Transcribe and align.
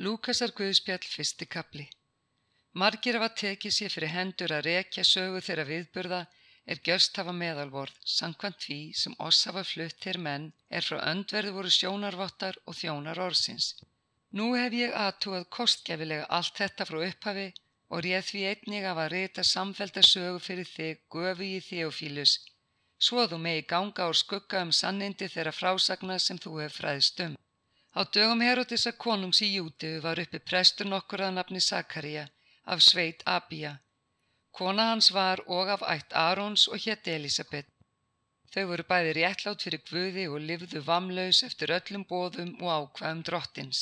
Lúkasar 0.00 0.54
Guðspjall 0.56 1.04
fyrsti 1.04 1.44
kapli 1.44 1.84
Margir 2.80 3.18
hafa 3.18 3.34
tekið 3.40 3.74
sér 3.76 3.92
fyrir 3.92 4.08
hendur 4.08 4.54
að 4.56 4.64
rekja 4.64 5.02
sögu 5.04 5.42
þeirra 5.44 5.66
viðburða 5.68 6.20
er 6.64 6.80
gjörst 6.86 7.20
hafa 7.20 7.34
meðalvorð, 7.36 7.98
samkvæmt 8.00 8.64
því 8.64 8.78
sem 8.96 9.16
oss 9.26 9.42
hafa 9.50 9.64
flutt 9.68 9.98
þér 10.00 10.18
menn 10.28 10.46
er 10.70 10.86
frá 10.86 10.96
öndverðu 11.10 11.52
voru 11.58 11.74
sjónarvottar 11.76 12.56
og 12.64 12.78
þjónar 12.80 13.20
orðsins. 13.26 13.68
Nú 14.32 14.54
hef 14.56 14.72
ég 14.72 14.96
aðtúað 14.96 15.44
kostgæfilega 15.58 16.24
allt 16.38 16.56
þetta 16.62 16.88
frá 16.88 16.98
upphafi 17.10 17.46
og 17.92 18.04
réð 18.08 18.26
því 18.30 18.48
einnig 18.54 18.88
af 18.88 19.04
að 19.04 19.12
rita 19.18 19.44
samfelda 19.44 20.08
sögu 20.14 20.40
fyrir 20.40 20.72
þig 20.72 21.04
göfi 21.12 21.52
í 21.58 21.62
Þeofílus, 21.68 22.38
svo 22.96 23.28
þú 23.28 23.44
megi 23.44 23.68
ganga 23.68 24.08
úr 24.08 24.16
skugga 24.16 24.64
um 24.64 24.72
sannindi 24.72 25.28
þeirra 25.28 25.52
frásagna 25.52 26.16
sem 26.18 26.40
þú 26.40 26.62
hef 26.64 26.80
fræðst 26.80 27.26
um. 27.28 27.36
Á 27.92 28.00
dögum 28.08 28.40
Herodisa 28.40 28.90
konungs 29.04 29.42
í 29.44 29.50
Jútiðu 29.52 29.98
var 30.04 30.20
uppi 30.22 30.38
prestur 30.50 30.88
nokkur 30.88 31.22
að 31.26 31.34
nafni 31.38 31.60
Sakaria 31.60 32.22
af 32.74 32.80
sveit 32.80 33.20
Abía. 33.28 33.72
Kona 34.58 34.86
hans 34.90 35.10
var 35.12 35.42
og 35.46 35.68
af 35.74 35.82
ætt 35.94 36.14
Arons 36.20 36.68
og 36.72 36.80
hétt 36.84 37.10
Elisabeth. 37.14 37.68
Þau 38.52 38.64
voru 38.70 38.84
bæði 38.88 39.12
réttlátt 39.18 39.64
fyrir 39.64 39.82
Guði 39.90 40.24
og 40.28 40.40
livðu 40.48 40.80
vamlaus 40.86 41.42
eftir 41.48 41.72
öllum 41.76 42.04
bóðum 42.08 42.54
og 42.62 42.70
ákvaðum 42.76 43.20
drottins. 43.28 43.80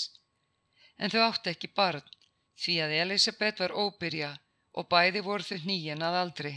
En 0.98 1.10
þau 1.10 1.22
átti 1.28 1.52
ekki 1.54 1.70
barn, 1.78 2.02
því 2.62 2.74
að 2.84 2.96
Elisabeth 3.04 3.62
var 3.62 3.76
óbyrja 3.84 4.32
og 4.74 4.88
bæði 4.90 5.22
voru 5.28 5.46
þau 5.46 5.68
nýjan 5.70 6.02
að 6.08 6.18
aldri. 6.22 6.52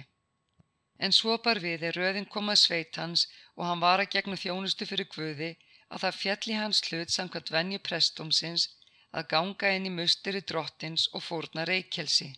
En 0.97 1.13
svo 1.19 1.37
bar 1.45 1.61
við 1.61 1.85
er 1.89 2.01
röðin 2.01 2.29
komað 2.33 2.63
sveit 2.63 2.97
hans 3.01 3.27
og 3.57 3.65
hann 3.69 3.81
var 3.85 4.01
að 4.01 4.11
gegna 4.17 4.41
þjónustu 4.41 4.89
fyrir 4.89 5.09
Guði 5.13 5.51
að 5.93 6.05
það 6.05 6.19
fjalli 6.21 6.55
hans 6.59 6.81
hlut 6.87 7.13
samkvæmt 7.13 7.51
venju 7.55 7.79
prestómsins 7.87 8.69
að 9.13 9.27
ganga 9.33 9.73
inn 9.75 9.89
í 9.89 9.93
musteri 9.97 10.41
drottins 10.51 11.05
og 11.13 11.23
fórna 11.27 11.65
reykjelsi. 11.69 12.29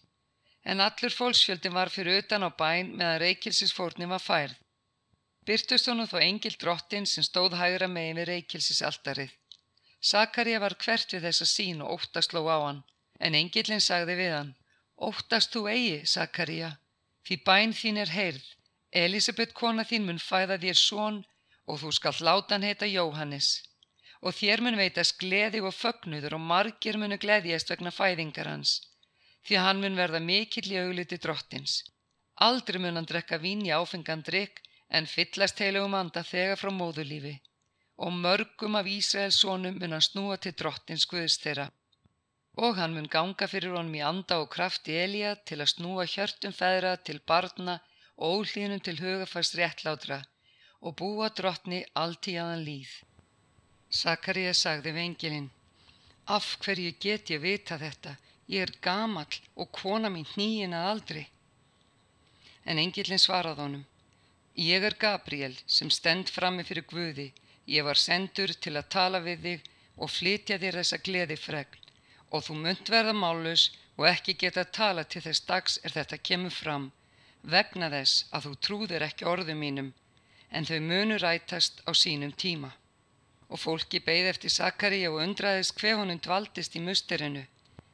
En 0.66 0.82
allur 0.86 1.14
fólksfjöldin 1.20 1.78
var 1.78 1.94
fyrir 1.94 2.24
utan 2.24 2.44
á 2.44 2.50
bæn 2.62 2.92
meðan 2.98 3.22
reykjelsisfórnin 3.24 4.12
var 4.12 4.24
færð. 4.28 4.58
Byrtust 5.46 5.88
honum 5.92 6.10
þó 6.10 6.18
engil 6.26 6.56
drottin 6.62 7.06
sem 7.06 7.24
stóð 7.24 7.56
hægra 7.60 7.88
megin 7.88 8.20
við 8.20 8.30
reykjelsisaltarið. 8.32 9.32
Sakarja 10.12 10.60
var 10.62 10.76
hvert 10.84 11.14
við 11.14 11.28
þessa 11.28 11.48
sín 11.50 11.84
og 11.86 12.00
óttast 12.00 12.34
sló 12.34 12.44
á 12.50 12.58
hann, 12.66 12.82
en 13.20 13.38
engilin 13.38 13.82
sagði 13.82 14.18
við 14.20 14.34
hann, 14.38 14.52
Óttast 14.96 15.52
þú 15.52 15.66
eigi, 15.68 15.96
Sakarja, 16.08 16.70
því 17.28 17.38
bæn 17.48 17.74
þín 17.76 17.98
er 18.00 18.12
heyrð, 18.16 18.46
Elisabeth 18.96 19.54
kona 19.54 19.84
þín 19.84 20.06
mun 20.08 20.22
fæða 20.24 20.56
þér 20.62 20.78
són 20.80 21.18
og 21.66 21.80
þú 21.82 21.92
skalt 21.98 22.22
láta 22.28 22.56
hann 22.56 22.68
heita 22.68 22.88
Jóhannes. 22.90 23.62
Og 24.26 24.34
þér 24.40 24.62
mun 24.66 24.78
veitast 24.80 25.18
gleði 25.22 25.62
og 25.62 25.74
fögnuður 25.76 26.38
og 26.38 26.46
margir 26.52 26.98
munu 26.98 27.18
gleðjast 27.22 27.72
vegna 27.74 27.94
fæðingar 27.94 28.50
hans 28.52 28.82
því 29.46 29.58
hann 29.62 29.82
mun 29.82 29.98
verða 30.00 30.22
mikill 30.28 30.72
í 30.74 30.80
augliti 30.82 31.18
drottins. 31.22 31.84
Aldrei 32.46 32.80
mun 32.82 32.98
hann 32.98 33.10
drekka 33.10 33.38
vín 33.44 33.62
í 33.68 33.74
áfengan 33.80 34.24
drikk 34.30 34.64
en 34.90 35.10
fyllast 35.10 35.62
heilugum 35.62 35.98
anda 36.00 36.24
þegar 36.26 36.62
frá 36.62 36.72
móðulífi 36.74 37.36
og 38.06 38.16
mörgum 38.24 38.76
af 38.80 38.90
Ísraels 38.92 39.38
sónum 39.42 39.78
mun 39.80 39.96
hann 39.96 40.08
snúa 40.08 40.38
til 40.42 40.56
drottins 40.62 41.06
guðs 41.12 41.38
þeirra. 41.44 41.70
Og 42.66 42.76
hann 42.80 42.96
mun 42.96 43.12
ganga 43.12 43.48
fyrir 43.52 43.76
honum 43.78 43.96
í 44.00 44.04
anda 44.10 44.42
og 44.42 44.50
kraft 44.56 44.90
í 44.92 44.98
Elíja 45.06 45.36
til 45.48 45.62
að 45.62 45.72
snúa 45.76 46.08
hjörtum 46.10 46.56
feðra 46.56 46.96
til 46.98 47.22
barna 47.32 47.78
og 48.16 48.42
ólínum 48.42 48.82
til 48.84 48.98
hugafærs 49.00 49.54
réttlátra 49.60 50.24
og 50.82 50.96
búa 51.00 51.30
drottni 51.30 51.84
alltíðan 51.94 52.64
líð. 52.68 52.92
Sakarija 53.90 54.54
sagði 54.54 54.92
við 54.96 55.04
engilinn, 55.04 55.50
af 56.26 56.56
hverju 56.64 56.96
get 57.00 57.32
ég 57.32 57.42
vita 57.42 57.78
þetta, 57.80 58.16
ég 58.48 58.66
er 58.66 58.74
gamall 58.82 59.40
og 59.56 59.72
kona 59.72 60.10
mín 60.10 60.28
nýjina 60.36 60.86
aldri. 60.90 61.28
En 62.66 62.82
engilinn 62.82 63.22
svaraði 63.22 63.62
honum, 63.62 63.86
ég 64.56 64.84
er 64.84 64.98
Gabriel 65.00 65.56
sem 65.68 65.90
stend 65.90 66.34
frammi 66.34 66.66
fyrir 66.68 66.88
Guði, 66.90 67.32
ég 67.66 67.86
var 67.86 67.98
sendur 67.98 68.54
til 68.54 68.76
að 68.76 68.92
tala 68.98 69.22
við 69.22 69.42
þig 69.48 69.72
og 69.96 70.12
flytja 70.12 70.60
þér 70.62 70.82
þessa 70.82 71.02
gleði 71.08 71.38
fregn 71.40 71.82
og 72.36 72.44
þú 72.46 72.56
munt 72.62 72.90
verða 72.92 73.14
málus 73.16 73.70
og 73.96 74.08
ekki 74.10 74.36
geta 74.42 74.66
að 74.66 74.74
tala 74.78 75.04
til 75.08 75.22
þess 75.24 75.46
dags 75.50 75.78
er 75.88 75.94
þetta 75.96 76.18
kemur 76.30 76.52
fram, 76.52 76.90
vegna 77.42 77.90
þess 77.94 78.26
að 78.36 78.48
þú 78.48 78.54
trúðir 78.68 79.06
ekki 79.08 79.28
orðu 79.32 79.56
mínum 79.56 79.94
en 80.52 80.66
þau 80.66 80.80
munu 80.90 81.18
rætast 81.18 81.82
á 81.90 81.92
sínum 81.94 82.34
tíma. 82.44 82.72
Og 83.50 83.60
fólki 83.60 84.00
beigð 84.00 84.32
eftir 84.34 84.52
Sakaríu 84.54 85.14
og 85.14 85.24
undraðist 85.24 85.76
hver 85.80 86.00
honum 86.02 86.20
dvaldist 86.20 86.76
í 86.76 86.82
musterinu, 86.82 87.44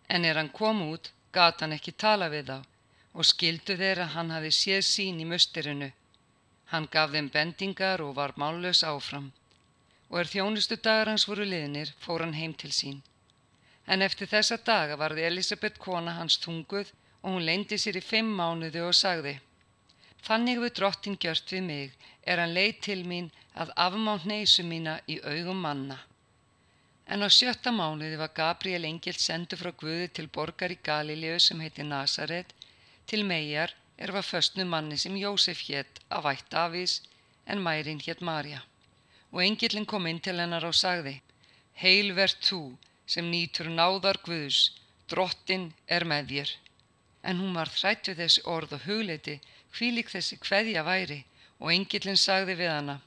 en 0.09 0.25
er 0.25 0.39
hann 0.39 0.53
kom 0.59 0.81
út, 0.91 1.11
gat 1.31 1.61
hann 1.61 1.75
ekki 1.77 1.91
tala 1.91 2.29
við 2.29 2.51
þá 2.51 2.59
og 3.13 3.27
skildu 3.27 3.75
þeirra 3.75 4.05
hann 4.13 4.31
hafi 4.31 4.51
séð 4.55 4.83
sín 4.87 5.19
í 5.19 5.27
musterinu. 5.27 5.89
Hann 6.71 6.87
gaf 6.91 7.11
þeim 7.11 7.27
bendingar 7.33 8.01
og 8.05 8.15
var 8.15 8.33
mállös 8.39 8.83
áfram. 8.87 9.31
Og 10.09 10.19
er 10.21 10.31
þjónustu 10.33 10.77
dagar 10.79 11.11
hans 11.11 11.27
voru 11.27 11.43
liðnir, 11.43 11.91
fór 11.99 12.23
hann 12.23 12.37
heim 12.39 12.53
til 12.53 12.71
sín. 12.71 13.01
En 13.87 14.01
eftir 14.01 14.31
þessa 14.31 14.57
daga 14.63 14.95
varði 14.95 15.27
Elisabeth 15.27 15.79
kona 15.79 16.15
hans 16.19 16.37
tunguð 16.39 16.93
og 17.21 17.33
hún 17.33 17.45
leindi 17.47 17.77
sér 17.77 17.99
í 17.99 18.03
fimm 18.11 18.31
mánuði 18.39 18.83
og 18.87 18.95
sagði 18.95 19.39
Þannig 20.21 20.59
við 20.61 20.73
drottin 20.77 21.17
gjört 21.17 21.51
við 21.51 21.63
mig 21.65 22.09
er 22.23 22.39
hann 22.41 22.53
leið 22.53 22.79
til 22.87 23.01
mín 23.11 23.29
að 23.61 23.73
afmá 23.85 24.15
hneisu 24.23 24.63
mína 24.63 24.99
í 25.07 25.17
augum 25.33 25.61
manna. 25.65 25.97
En 27.11 27.25
á 27.25 27.29
sjötta 27.29 27.71
mánuði 27.75 28.17
var 28.21 28.35
Gabriel 28.35 28.85
Engel 28.87 29.17
sendu 29.19 29.57
frá 29.59 29.71
Guði 29.81 30.07
til 30.15 30.27
borgar 30.35 30.71
í 30.71 30.79
Galileu 30.89 31.39
sem 31.39 31.59
heiti 31.59 31.83
Nazaret 31.83 32.53
til 33.09 33.25
megar 33.31 33.73
er 33.97 34.13
var 34.15 34.25
föstnu 34.25 34.65
manni 34.65 34.97
sem 34.97 35.17
Jósef 35.23 35.65
hétt 35.67 35.99
af 36.09 36.29
ætt 36.31 36.47
Davís 36.53 37.01
en 37.45 37.63
mærin 37.65 37.99
hétt 38.05 38.21
Marja. 38.21 38.61
Og 39.31 39.43
Engelin 39.43 39.85
kom 39.85 40.07
inn 40.07 40.19
til 40.19 40.39
hennar 40.39 40.65
og 40.69 40.77
sagði 40.77 41.19
Heil 41.81 42.13
verð 42.15 42.37
þú 42.47 42.61
sem 43.05 43.27
nýtur 43.31 43.67
náðar 43.69 44.21
Guðs, 44.25 44.71
drottin 45.09 45.71
er 45.87 46.05
með 46.05 46.31
þér. 46.31 46.51
En 47.27 47.41
hún 47.41 47.57
var 47.59 47.69
þrætt 47.69 48.07
við 48.09 48.23
þessi 48.23 48.45
orð 48.55 48.77
og 48.77 48.85
hugleiti 48.87 49.39
hvílik 49.75 50.09
þessi 50.13 50.37
hverja 50.45 50.83
væri 50.87 51.19
og 51.61 51.71
engillin 51.77 52.17
sagði 52.17 52.57
við 52.59 52.73
hana 52.73 52.97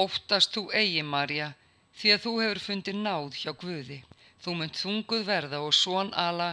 Óttast 0.00 0.54
þú 0.56 0.62
eigi, 0.72 1.02
Marja, 1.04 1.52
því 2.00 2.12
að 2.14 2.22
þú 2.24 2.30
hefur 2.40 2.60
fundið 2.66 3.00
náð 3.06 3.34
hjá 3.42 3.52
Guði. 3.62 3.98
Þú 4.42 4.54
mynd 4.58 4.78
þunguð 4.80 5.24
verða 5.26 5.58
og 5.66 5.74
svon 5.76 6.12
ala 6.16 6.46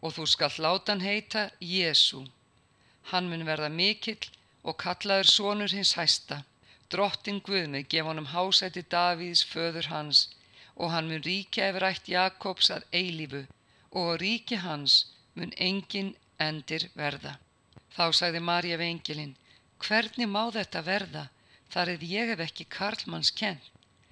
og 0.00 0.14
þú 0.16 0.24
skall 0.32 0.54
láta 0.64 0.94
hann 0.94 1.04
heita 1.04 1.42
Jésu. 1.60 2.22
Hann 3.10 3.28
mun 3.28 3.44
verða 3.44 3.68
mikill 3.68 4.30
og 4.64 4.78
kallaður 4.80 5.28
svonur 5.32 5.74
hins 5.76 5.92
hæsta. 6.00 6.40
Drottin 6.88 7.42
Guð 7.44 7.68
með 7.74 7.90
gef 7.92 8.08
honum 8.08 8.30
hásæti 8.32 8.82
Davíðs 8.94 9.44
föður 9.52 9.90
hans 9.92 10.24
og 10.74 10.94
hann 10.94 11.10
mun 11.12 11.24
ríkja 11.28 11.68
yfir 11.68 11.88
ætt 11.90 12.08
Jakobs 12.08 12.70
að 12.72 12.88
eilífu 13.00 13.42
og 14.00 14.14
ríki 14.22 14.56
hans 14.64 14.94
mun 15.36 15.52
engin 15.68 16.14
endir 16.40 16.88
verða. 16.96 17.36
Þá 17.92 18.04
sagði 18.16 18.40
Marja 18.48 18.80
við 18.80 18.94
engilinn, 18.94 19.36
hvernig 19.84 20.28
má 20.28 20.44
þetta 20.54 20.82
verða, 20.86 21.24
þar 21.72 21.94
eða 21.94 22.10
ég 22.12 22.32
hef 22.32 22.44
ekki 22.46 22.66
Karlmanns 22.76 23.30
kenn. 23.40 23.60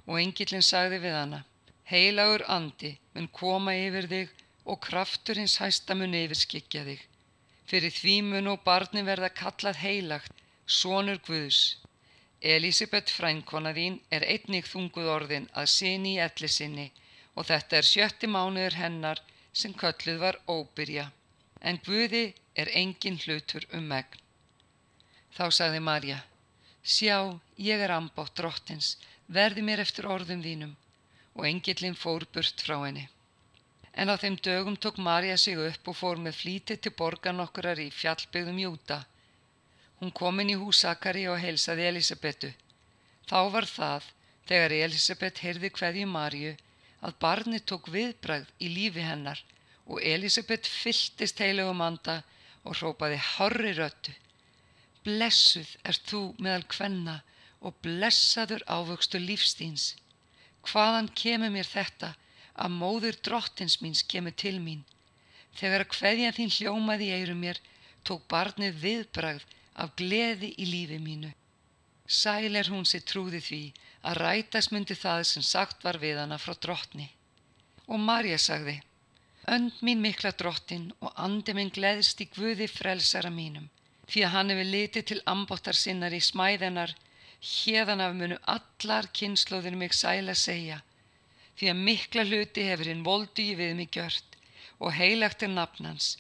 Og 0.07 0.21
engilinn 0.21 0.63
sagði 0.63 1.01
við 1.03 1.17
hana, 1.19 1.41
heilagur 1.91 2.45
andi 2.57 2.93
mun 3.15 3.29
koma 3.41 3.75
yfir 3.75 4.07
þig 4.13 4.35
og 4.67 4.81
kraftur 4.87 5.41
hins 5.41 5.57
hæsta 5.63 5.97
mun 5.99 6.15
yfirskikja 6.15 6.85
þig. 6.87 7.01
Fyrir 7.67 7.95
því 7.95 8.17
mun 8.29 8.53
og 8.53 8.63
barni 8.67 9.03
verða 9.07 9.33
kallað 9.41 9.83
heilagt, 9.83 10.33
sonur 10.67 11.19
Guðs. 11.27 11.79
Elisabeth 12.41 13.11
frænkona 13.17 13.73
þín 13.75 13.99
er 14.11 14.27
einnig 14.27 14.69
þunguð 14.71 15.09
orðin 15.17 15.49
að 15.55 15.71
sinni 15.73 16.15
í 16.17 16.23
elli 16.23 16.51
sinni 16.53 16.91
og 17.35 17.49
þetta 17.51 17.79
er 17.79 17.89
sjötti 17.89 18.29
mánuður 18.31 18.79
hennar 18.81 19.23
sem 19.53 19.75
kölluð 19.75 20.21
var 20.23 20.39
óbyrja. 20.47 21.09
En 21.61 21.81
Guði 21.87 22.25
er 22.55 22.71
engin 22.83 23.19
hlutur 23.25 23.67
um 23.73 23.89
megn. 23.93 24.21
Þá 25.37 25.47
sagði 25.53 25.81
Marja, 25.85 26.23
sjá, 26.81 27.19
ég 27.61 27.83
er 27.85 27.93
ambátt 27.93 28.39
drottins, 28.39 28.95
verði 29.29 29.65
mér 29.69 29.83
eftir 29.83 30.09
orðum 30.09 30.41
þínum 30.41 30.73
og 31.37 31.45
engillin 31.51 31.99
fór 32.03 32.25
burt 32.33 32.65
frá 32.65 32.79
henni. 32.87 33.05
En 33.93 34.09
á 34.13 34.17
þeim 34.23 34.39
dögum 34.49 34.77
tók 34.81 34.97
Marja 35.09 35.37
sig 35.37 35.61
upp 35.61 35.91
og 35.93 35.99
fór 36.01 36.23
með 36.25 36.39
flítið 36.41 36.81
til 36.81 36.95
borgan 37.01 37.45
okkurar 37.45 37.81
í 37.85 37.91
fjallbyggðum 37.99 38.63
Júta. 38.65 39.03
Hún 40.01 40.13
kom 40.21 40.41
inn 40.41 40.55
í 40.55 40.59
húsakari 40.61 41.27
og 41.33 41.41
heilsaði 41.45 41.89
Elisabetu. 41.91 42.53
Þá 43.29 43.41
var 43.53 43.69
það, 43.77 44.11
þegar 44.49 44.79
Elisabeth 44.81 45.45
heyrði 45.45 45.73
hverju 45.79 46.09
Marju, 46.17 46.57
að 47.05 47.19
barni 47.21 47.61
tók 47.61 47.89
viðbragð 47.93 48.53
í 48.61 48.73
lífi 48.73 49.05
hennar 49.05 49.43
og 49.87 50.01
Elisabeth 50.03 50.69
fylltist 50.83 51.41
heilugum 51.45 51.83
anda 51.85 52.23
og 52.65 52.81
hrópaði 52.81 53.21
horri 53.37 53.73
röttu. 53.77 54.17
Blessuð 55.07 55.73
er 55.87 55.99
þú 56.11 56.21
meðal 56.43 56.67
kvenna 56.75 57.17
og 57.61 57.77
blessaður 57.87 58.65
ávöxtu 58.67 59.21
lífstíns. 59.23 59.95
Hvaðan 60.67 61.09
kemur 61.21 61.53
mér 61.55 61.69
þetta 61.71 62.15
að 62.65 62.77
móður 62.81 63.19
drottins 63.29 63.79
míns 63.83 64.03
kemur 64.13 64.35
til 64.43 64.57
mín. 64.67 64.83
Þegar 65.57 65.85
að 65.85 65.95
hverja 65.99 66.33
þín 66.37 66.53
hljómaði 66.57 67.13
eirum 67.17 67.43
mér, 67.45 67.61
tók 68.03 68.27
barnið 68.33 68.81
viðbragð 68.83 69.45
af 69.83 69.95
gleði 70.01 70.53
í 70.59 70.67
lífi 70.73 70.99
mínu. 71.03 71.31
Sæl 72.07 72.57
er 72.57 72.71
hún 72.71 72.87
sér 72.87 73.05
trúði 73.11 73.41
því 73.43 73.63
að 74.09 74.19
rætast 74.23 74.73
myndi 74.75 74.95
það 74.99 75.23
sem 75.31 75.47
sagt 75.47 75.87
var 75.87 75.99
við 76.03 76.21
hana 76.23 76.39
frá 76.39 76.55
drottni. 76.67 77.09
Og 77.87 77.99
Marja 78.03 78.39
sagði, 78.43 78.77
önd 79.55 79.81
mín 79.87 80.03
mikla 80.03 80.33
drottin 80.35 80.91
og 81.01 81.15
andi 81.27 81.55
minn 81.55 81.73
gleðst 81.75 82.23
í 82.23 82.29
guði 82.37 82.69
frelsara 82.71 83.31
mínum, 83.31 83.69
því 84.11 84.25
að 84.25 84.35
hann 84.35 84.53
hefur 84.53 84.71
litið 84.75 85.07
til 85.11 85.21
ambóttar 85.33 85.79
sinnar 85.79 86.15
í 86.15 86.23
smæðinar, 86.23 86.95
hérðan 87.53 88.05
af 88.05 88.15
munu 88.19 88.39
allar 88.57 89.09
kynnslóðir 89.19 89.77
mig 89.81 89.95
sæla 89.95 90.35
segja, 90.35 90.81
því 91.59 91.73
að 91.73 91.83
mikla 91.89 92.25
hluti 92.29 92.65
hefur 92.71 92.91
hinn 92.93 93.05
voldi 93.07 93.51
við 93.59 93.75
mig 93.81 93.93
gjört 93.97 94.39
og 94.79 94.93
heilagt 94.93 95.43
er 95.43 95.53
nafnans. 95.53 96.17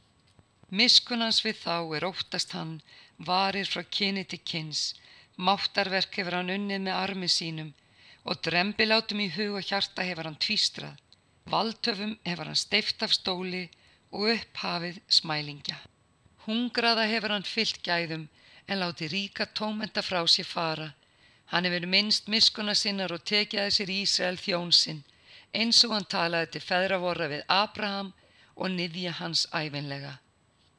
Miskunans 0.68 1.42
við 1.44 1.60
þá 1.62 1.76
er 1.96 2.06
óttast 2.08 2.54
hann, 2.56 2.80
varir 3.18 3.68
frá 3.70 3.84
kyni 3.84 4.24
til 4.24 4.40
kynns, 4.42 4.94
Máttarverk 5.36 6.14
hefur 6.16 6.38
hann 6.38 6.52
unnið 6.52 6.86
með 6.86 6.94
armi 6.96 7.28
sínum 7.28 7.74
og 8.24 8.38
drembilátum 8.46 9.20
í 9.20 9.26
hug 9.34 9.58
og 9.58 9.66
hjarta 9.68 10.06
hefur 10.08 10.28
hann 10.30 10.38
tvístrað. 10.40 10.96
Valdtöfum 11.52 12.16
hefur 12.24 12.48
hann 12.48 12.58
steift 12.58 13.04
af 13.04 13.12
stóli 13.14 13.66
og 14.10 14.32
upphafið 14.32 15.02
smælingja. 15.18 15.76
Hungraða 16.46 17.04
hefur 17.10 17.32
hann 17.34 17.46
fyllt 17.46 17.82
gæðum 17.86 18.28
en 18.66 18.80
láti 18.82 19.08
ríka 19.10 19.46
tómenda 19.60 20.02
frá 20.02 20.20
sér 20.30 20.46
fara. 20.46 20.88
Hann 21.52 21.66
hefur 21.68 21.86
minnst 21.94 22.30
miskuna 22.34 22.74
sinnar 22.74 23.14
og 23.16 23.24
tekiði 23.30 23.72
sér 23.76 23.92
Ísrael 23.96 24.38
þjónsinn 24.42 25.02
eins 25.60 25.82
og 25.86 25.94
hann 25.94 26.08
talaði 26.12 26.52
til 26.54 26.62
feðravorra 26.68 27.28
við 27.32 27.42
Abraham 27.48 28.12
og 28.54 28.72
niðja 28.74 29.12
hans 29.20 29.46
æfinlega. 29.60 30.16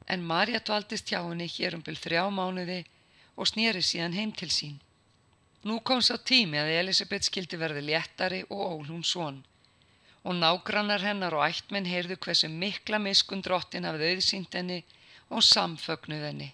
En 0.08 0.24
Marja 0.32 0.60
dvaldist 0.70 1.12
hjá 1.12 1.20
henni 1.24 1.48
hér 1.52 1.76
um 1.78 1.84
byrð 1.84 2.04
þrjá 2.06 2.24
mánuði 2.40 2.80
og 3.36 3.50
snýri 3.52 3.84
síðan 3.84 4.18
heim 4.18 4.32
til 4.32 4.52
sín. 4.54 4.78
Nú 5.68 5.80
kom 5.84 6.02
sá 6.06 6.16
tími 6.32 6.60
að 6.62 6.74
Elisabeth 6.80 7.28
skildi 7.28 7.60
verði 7.60 7.84
léttari 7.90 8.44
og 8.50 8.64
ólún 8.72 9.04
svon 9.04 9.44
og 10.28 10.36
nágrannar 10.36 11.04
hennar 11.08 11.36
og 11.38 11.46
ættmenn 11.46 11.88
heyrðu 11.88 12.18
hversu 12.24 12.50
mikla 12.52 13.00
miskun 13.00 13.44
drottin 13.46 13.88
hafði 13.88 14.10
auðsýnt 14.12 14.58
henni 14.60 14.82
og 15.30 15.44
samfögnuð 15.44 16.24
henni. 16.28 16.50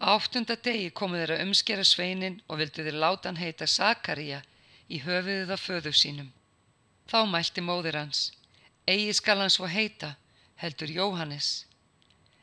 Á 0.00 0.16
áttunda 0.16 0.56
degi 0.56 0.90
komu 0.90 1.18
þeirra 1.20 1.42
umskera 1.44 1.84
sveinin 1.84 2.40
og 2.48 2.60
vildu 2.60 2.84
þeir 2.86 2.98
láta 3.02 3.28
hann 3.28 3.40
heita 3.40 3.66
Sakaria 3.68 4.40
í 4.88 5.02
höfuðið 5.04 5.52
af 5.54 5.64
föðu 5.66 5.92
sínum. 5.94 6.30
Þá 7.10 7.18
mælti 7.28 7.60
móðir 7.60 7.98
hans, 8.00 8.30
eigi 8.88 9.12
skal 9.18 9.42
hann 9.42 9.52
svo 9.52 9.68
heita, 9.68 10.14
heldur 10.62 10.90
Jóhannes. 10.90 11.66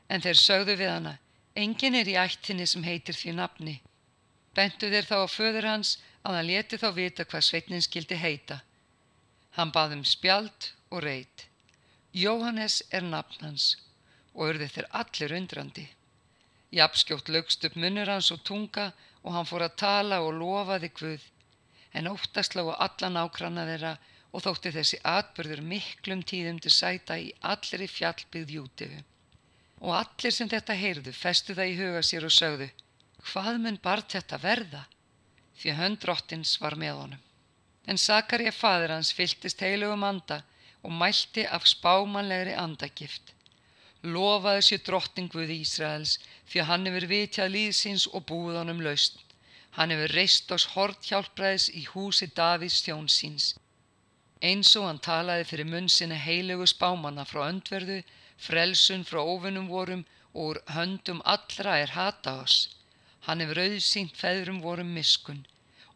En 0.09 0.21
þeir 0.21 0.39
sögðu 0.39 0.77
við 0.77 0.93
hana, 0.93 1.17
Engin 1.57 1.97
er 1.97 2.07
í 2.07 2.13
ættinni 2.21 2.67
sem 2.69 2.83
heitir 2.85 3.17
því 3.17 3.33
nafni. 3.39 3.79
Bentu 4.53 4.91
þeir 4.93 5.09
þá 5.09 5.17
á 5.25 5.27
föður 5.27 5.65
hans 5.71 5.95
að 6.21 6.37
hann 6.37 6.49
leti 6.51 6.77
þá 6.77 6.91
vita 6.93 7.25
hvað 7.25 7.47
sveitnin 7.47 7.81
skildi 7.81 8.19
heita. 8.21 8.61
Hann 9.57 9.73
baðum 9.73 10.05
spjald 10.05 10.71
og 10.93 11.01
reit. 11.01 11.47
Jóhannes 12.13 12.83
er 12.93 13.01
nafn 13.01 13.41
hans 13.49 13.73
og 14.38 14.51
örði 14.51 14.69
þeir 14.75 14.89
allir 15.01 15.36
undrandi. 15.42 15.88
Japskjótt 16.78 17.31
lögst 17.34 17.66
upp 17.66 17.75
munur 17.75 18.12
hans 18.12 18.30
og 18.31 18.44
tunga 18.48 18.92
og 19.24 19.34
hann 19.34 19.50
fór 19.50 19.66
að 19.66 19.80
tala 19.81 20.22
og 20.22 20.38
lofaði 20.38 20.92
Guð. 21.00 21.24
En 21.98 22.07
óttast 22.12 22.56
lágu 22.56 22.75
allan 22.78 23.18
ákranna 23.18 23.66
þeirra 23.68 23.98
og 24.31 24.44
þótti 24.45 24.74
þessi 24.75 24.98
atbyrður 25.07 25.62
miklum 25.66 26.24
tíðum 26.31 26.60
til 26.62 26.74
sæta 26.74 27.18
í 27.18 27.30
allri 27.51 27.88
fjallbyggð 27.89 28.57
jútifu 28.57 29.00
og 29.78 29.94
allir 29.94 30.34
sem 30.34 30.50
þetta 30.50 30.75
heyrðu 30.78 31.13
festu 31.13 31.56
það 31.57 31.72
í 31.72 31.78
huga 31.78 32.04
sér 32.06 32.25
og 32.28 32.34
sögðu 32.34 32.68
hvað 33.30 33.60
mun 33.63 33.80
barð 33.84 34.12
þetta 34.16 34.39
verða 34.42 34.84
því 35.62 35.75
höndrottins 35.80 36.56
var 36.62 36.78
með 36.81 37.01
honum 37.01 37.24
en 37.88 38.01
Sakarja 38.01 38.54
fadur 38.54 38.95
hans 38.95 39.13
fyltist 39.16 39.62
heilugum 39.63 40.06
anda 40.07 40.42
og 40.84 40.94
mælti 41.01 41.45
af 41.57 41.68
spámanlegri 41.69 42.56
andagift 42.57 43.34
lofaði 44.03 44.65
sér 44.67 44.83
drottinguð 44.89 45.53
Ísraels 45.57 46.17
því 46.49 46.61
að 46.61 46.69
hann 46.71 46.89
hefur 46.89 47.07
vitjað 47.13 47.53
líðsins 47.55 48.07
og 48.13 48.27
búið 48.31 48.59
honum 48.61 48.83
laust 48.88 49.23
hann 49.77 49.94
hefur 49.94 50.15
reist 50.19 50.51
ás 50.51 50.67
hort 50.75 51.09
hjálpræðis 51.09 51.69
í 51.73 51.85
húsi 51.94 52.29
Davís 52.41 52.81
þjónsins 52.85 53.53
eins 54.41 54.75
og 54.77 54.85
hann 54.89 55.01
talaði 55.09 55.49
fyrir 55.49 55.71
munn 55.71 55.89
sinni 55.89 56.19
heilugu 56.27 56.67
spámanna 56.69 57.25
frá 57.25 57.47
öndverðu 57.49 58.03
frelsun 58.47 59.05
frá 59.09 59.23
óvinnum 59.25 59.67
vorum 59.71 60.05
og 60.38 60.50
úr 60.50 60.57
höndum 60.69 61.21
allra 61.25 61.77
er 61.83 61.93
hata 61.97 62.33
oss. 62.43 62.57
Hann 63.25 63.41
hefur 63.41 63.61
auðsýnt 63.63 64.19
feðrum 64.21 64.59
vorum 64.65 64.91
miskun 64.97 65.45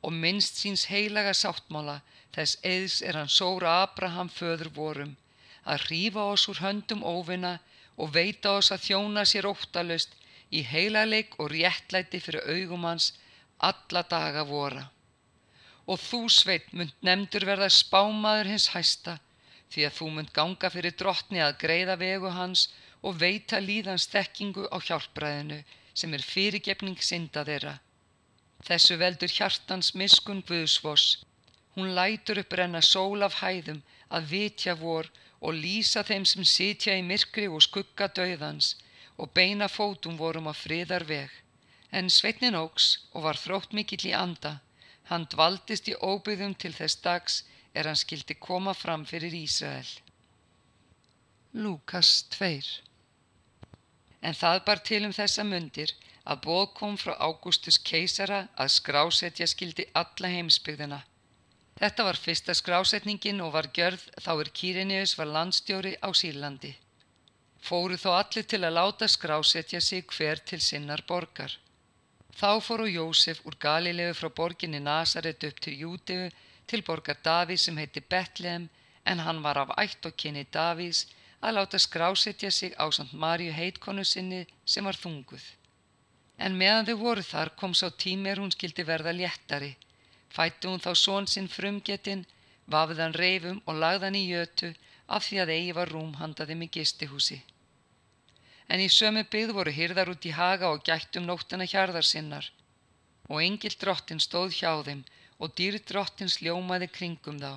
og 0.02 0.16
minnst 0.24 0.58
síns 0.62 0.88
heilaga 0.90 1.34
sáttmála 1.38 2.00
þess 2.36 2.58
eðs 2.66 2.96
er 3.10 3.20
hann 3.20 3.30
sóra 3.30 3.76
Abraham 3.84 4.32
föður 4.38 4.72
vorum 4.78 5.12
að 5.74 5.86
hrífa 5.86 6.24
oss 6.34 6.48
úr 6.50 6.64
höndum 6.64 7.06
óvinna 7.06 7.60
og 8.02 8.14
veita 8.16 8.56
oss 8.58 8.72
að 8.74 8.86
þjóna 8.88 9.26
sér 9.30 9.48
óttalust 9.50 10.16
í 10.52 10.64
heilaleik 10.68 11.38
og 11.40 11.52
réttlæti 11.54 12.20
fyrir 12.24 12.48
augum 12.56 12.88
hans 12.90 13.12
alla 13.70 14.02
daga 14.14 14.44
vora. 14.50 14.88
Og 15.88 16.00
þú 16.02 16.22
sveit 16.34 16.72
mynd 16.74 16.96
nefndur 17.06 17.46
verða 17.50 17.70
spámaður 17.74 18.52
hins 18.54 18.72
hæsta 18.76 19.20
því 19.72 19.86
að 19.88 19.98
þú 19.98 20.08
munt 20.16 20.34
ganga 20.36 20.72
fyrir 20.74 20.98
drottni 21.00 21.42
að 21.44 21.60
greiða 21.64 21.96
vegu 22.02 22.32
hans 22.36 22.68
og 23.02 23.18
veita 23.22 23.62
líðans 23.64 24.10
þekkingu 24.12 24.68
á 24.68 24.78
hjálpræðinu 24.88 25.62
sem 25.94 26.14
er 26.14 26.26
fyrirgefning 26.26 27.00
synda 27.04 27.46
þeirra. 27.48 27.78
Þessu 28.68 28.98
veldur 29.02 29.32
hjartans 29.32 29.94
miskun 29.98 30.44
Guðsvoss. 30.48 31.24
Hún 31.76 31.96
lætur 31.96 32.42
upp 32.44 32.54
renna 32.60 32.82
sól 32.86 33.24
af 33.26 33.40
hæðum 33.42 33.82
að 34.12 34.28
vitja 34.34 34.76
vor 34.76 35.08
og 35.42 35.58
lýsa 35.58 36.04
þeim 36.06 36.26
sem 36.32 36.46
sitja 36.46 36.96
í 36.98 37.06
myrkri 37.06 37.48
og 37.50 37.64
skugga 37.66 38.08
döðans 38.18 38.76
og 39.18 39.34
beina 39.38 39.68
fótum 39.68 40.18
vorum 40.18 40.50
á 40.50 40.54
friðar 40.54 41.06
veg. 41.10 41.32
En 41.92 42.10
Sveitnin 42.10 42.58
ógs 42.58 43.08
og 43.14 43.26
var 43.26 43.40
þrótt 43.42 43.74
mikill 43.78 44.06
í 44.12 44.14
anda. 44.18 44.60
Hann 45.10 45.28
dvaldist 45.34 45.90
í 45.92 45.98
óbyðum 45.98 46.54
til 46.56 46.74
þess 46.78 47.02
dags 47.04 47.42
er 47.74 47.90
hann 47.90 48.00
skildi 48.00 48.38
koma 48.48 48.74
fram 48.78 49.04
fyrir 49.10 49.36
Ísrael. 49.36 49.90
Lúkas 51.54 52.24
2 52.38 52.82
En 54.22 54.38
það 54.38 54.64
bar 54.66 54.80
til 54.86 55.04
um 55.08 55.14
þessa 55.18 55.44
mundir 55.44 55.92
að 56.24 56.44
bóð 56.46 56.66
kom 56.78 56.98
frá 57.02 57.16
Ágústus 57.18 57.80
keisara 57.82 58.44
að 58.56 58.76
skrásetja 58.78 59.48
skildi 59.50 59.88
alla 60.02 60.30
heimsbyggðina. 60.36 61.02
Þetta 61.82 62.04
var 62.06 62.18
fyrsta 62.24 62.54
skrásetningin 62.54 63.42
og 63.42 63.56
var 63.56 63.68
gjörð 63.74 64.04
þá 64.22 64.32
er 64.36 64.50
Kýrinius 64.58 65.16
var 65.18 65.32
landstjóri 65.36 65.96
á 65.98 66.14
Sýrlandi. 66.14 66.76
Fóru 67.68 67.98
þó 67.98 68.12
allir 68.20 68.46
til 68.52 68.62
að 68.62 68.76
láta 68.78 69.08
skrásetja 69.10 69.82
sig 69.82 70.06
hver 70.14 70.44
til 70.52 70.62
sinnar 70.62 71.02
borgar. 71.10 71.58
Þá 72.38 72.62
fóru 72.68 72.86
Jósef 72.86 73.42
úr 73.50 73.58
Galilegu 73.66 74.14
frá 74.20 74.30
borginni 74.30 74.80
Nazaret 74.80 75.44
upp 75.50 75.60
til 75.66 75.82
Júteu 75.82 76.30
til 76.70 76.86
borgar 76.86 77.18
Davís 77.26 77.66
sem 77.66 77.78
heiti 77.82 78.06
Betlehem 78.14 78.70
en 79.06 79.26
hann 79.26 79.42
var 79.42 79.58
af 79.58 79.74
ætt 79.82 80.06
og 80.06 80.18
kynni 80.22 80.46
Davís 80.54 81.08
að 81.42 81.56
láta 81.58 81.82
skrásetja 81.82 82.52
sig 82.52 82.78
á 82.78 82.86
samt 82.94 83.14
Marju 83.14 83.52
heitkonu 83.58 84.06
sinni 84.06 84.46
sem 84.66 84.86
var 84.86 84.98
þunguð. 85.04 85.46
En 86.38 86.58
meðan 86.62 86.86
þau 86.86 86.98
voru 87.06 87.24
þar 87.26 87.58
kom 87.58 87.74
sá 87.74 87.90
tími 87.90 88.30
er 88.30 88.42
hún 88.42 88.54
skildi 88.54 88.86
verða 88.86 89.14
léttari. 89.18 89.78
Fættu 90.36 90.72
hún 90.72 90.84
þá 90.86 90.92
són 91.04 91.28
sinn 91.28 91.50
frumgetinn, 91.52 92.26
vafðan 92.74 93.18
reifum 93.22 93.60
og 93.66 93.80
lagðan 93.84 94.20
í 94.20 94.24
jötu 94.30 94.72
af 95.08 95.28
því 95.28 95.42
að 95.44 95.54
eigi 95.56 95.74
var 95.80 95.92
rúm 95.92 96.14
handaði 96.22 96.56
mig 96.60 96.72
gistihúsi. 96.78 97.42
En 98.72 98.80
í 98.80 98.88
sömu 98.88 99.26
byggð 99.34 99.56
voru 99.58 99.72
hyrðar 99.76 100.12
út 100.14 100.26
í 100.30 100.36
haga 100.38 100.72
og 100.72 100.86
gættum 100.88 101.28
nóttana 101.28 101.68
hjarðar 101.68 102.08
sinnar 102.08 102.48
og 103.32 103.42
engil 103.44 103.76
drottin 103.82 104.20
stóð 104.24 104.56
hjá 104.60 104.72
þeim 104.88 105.04
og 105.42 105.54
dýrdrottins 105.58 106.40
ljómaði 106.46 106.88
kringum 106.98 107.40
þá. 107.42 107.54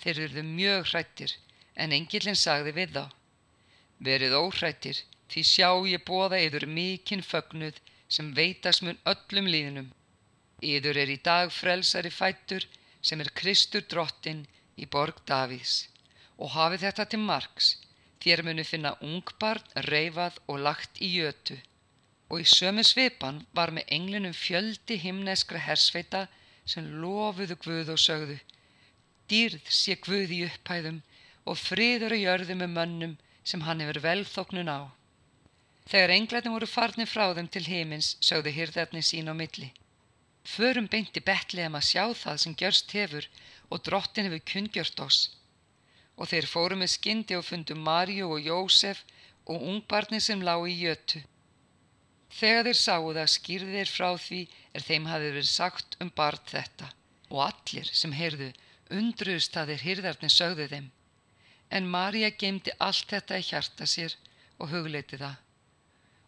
Þeir 0.00 0.18
eruðu 0.24 0.42
mjög 0.46 0.88
hrættir, 0.90 1.32
en 1.74 1.94
engilinn 1.96 2.38
sagði 2.38 2.74
við 2.76 2.96
þá. 2.96 3.04
Verið 4.08 4.36
óhrættir, 4.36 4.98
því 5.32 5.44
sjá 5.50 5.70
ég 5.88 6.04
bóða 6.08 6.40
yður 6.44 6.66
mikinn 6.78 7.24
fögnuð 7.24 7.80
sem 8.08 8.28
veitas 8.36 8.82
mun 8.84 9.00
öllum 9.12 9.48
líðnum. 9.54 9.88
Yður 10.64 10.96
er 11.02 11.12
í 11.12 11.18
dag 11.20 11.52
frelsari 11.52 12.10
fættur 12.10 12.64
sem 13.02 13.20
er 13.20 13.32
Kristur 13.40 13.84
drottin 13.84 14.46
í 14.76 14.86
borg 14.86 15.20
Davís 15.28 15.86
og 16.36 16.52
hafið 16.56 16.86
þetta 16.86 17.04
til 17.12 17.20
margs, 17.20 17.68
þér 18.20 18.42
munu 18.46 18.64
finna 18.64 18.96
ungbarn, 19.04 19.62
reifað 19.88 20.40
og 20.46 20.60
lagt 20.64 21.00
í 21.00 21.12
jötu. 21.18 21.56
Og 22.30 22.42
í 22.42 22.48
sömu 22.48 22.82
svipan 22.84 23.44
var 23.52 23.70
með 23.70 23.88
englinum 23.96 24.34
fjöldi 24.34 24.98
himneskra 25.04 25.60
hersveita 25.68 26.26
sem 26.64 26.88
lofuðu 27.02 27.56
Guð 27.62 27.92
og 27.94 28.00
sögðu 28.02 28.40
Dýrð 29.30 29.70
sé 29.74 29.96
Guð 30.06 30.32
í 30.34 30.42
upphæðum 30.46 30.98
og 31.50 31.58
friður 31.58 32.14
og 32.16 32.20
jörðu 32.22 32.54
með 32.58 32.74
mönnum 32.74 33.14
sem 33.42 33.64
hann 33.66 33.80
hefur 33.82 33.98
velþóknun 34.04 34.70
á. 34.70 34.80
Þegar 35.90 36.12
englarnir 36.14 36.54
voru 36.54 36.68
farnir 36.70 37.10
frá 37.10 37.26
þeim 37.34 37.48
til 37.50 37.64
heimins 37.66 38.12
sögðu 38.28 38.52
hyrðarnir 38.54 39.06
sín 39.06 39.30
á 39.30 39.34
milli. 39.34 39.72
Förum 40.46 40.86
beinti 40.86 41.20
betliðum 41.26 41.76
að 41.78 41.88
sjá 41.90 42.04
það 42.14 42.36
sem 42.42 42.54
gjörst 42.60 42.92
hefur 42.94 43.26
og 43.70 43.82
drottin 43.86 44.28
hefur 44.28 44.44
kungjört 44.52 45.00
oss. 45.02 45.20
Og 46.16 46.30
þeir 46.30 46.46
fóru 46.48 46.76
með 46.78 46.92
skyndi 46.94 47.36
og 47.36 47.44
fundu 47.44 47.74
Marju 47.74 48.28
og 48.36 48.44
Jósef 48.46 49.02
og 49.46 49.64
ungbarni 49.70 50.20
sem 50.22 50.44
lág 50.46 50.68
í 50.70 50.76
jötu. 50.84 51.22
Þegar 52.36 52.68
þeir 52.68 52.78
sáu 52.82 53.10
það 53.16 53.32
skýrði 53.34 53.74
þeir 53.78 53.90
frá 53.96 54.08
því 54.26 54.40
er 54.74 54.86
þeim 54.86 55.08
hafi 55.10 55.32
verið 55.34 55.50
sagt 55.50 55.98
um 56.04 56.12
barð 56.20 56.42
þetta 56.52 56.92
og 57.30 57.42
allir 57.46 57.90
sem 58.00 58.14
heyrðu 58.14 58.52
undruðst 58.98 59.56
að 59.58 59.72
þeir 59.72 59.84
hyrðarnir 59.88 60.34
sögðu 60.34 60.68
þeim. 60.72 60.90
En 61.74 61.90
Marja 61.90 62.30
geymdi 62.30 62.74
allt 62.78 63.10
þetta 63.10 63.40
í 63.40 63.46
hjarta 63.50 63.88
sér 63.90 64.14
og 64.62 64.70
hugleiti 64.70 65.18
það. 65.18 65.34